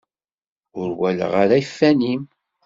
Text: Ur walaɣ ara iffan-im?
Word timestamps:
Ur 0.79 0.89
walaɣ 0.99 1.33
ara 1.43 1.55
iffan-im? 1.63 2.23